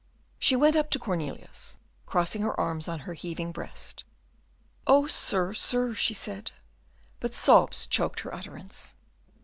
She 0.39 0.55
went 0.55 0.75
up 0.75 0.89
to 0.89 0.97
Cornelius, 0.97 1.77
crossing 2.07 2.41
her 2.41 2.59
arms 2.59 2.87
on 2.87 3.01
her 3.01 3.13
heaving 3.13 3.51
breast. 3.51 4.03
"Oh, 4.87 5.05
sir, 5.05 5.53
sir!" 5.53 5.93
she 5.93 6.15
said, 6.15 6.53
but 7.19 7.35
sobs 7.35 7.85
choked 7.85 8.21
her 8.21 8.33
utterance. 8.33 8.95